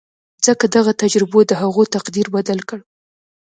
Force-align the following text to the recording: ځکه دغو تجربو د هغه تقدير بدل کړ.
ځکه 0.45 0.65
دغو 0.75 0.91
تجربو 1.03 1.39
د 1.45 1.51
هغه 1.61 1.83
تقدير 1.95 2.27
بدل 2.35 2.59
کړ. 2.69 2.79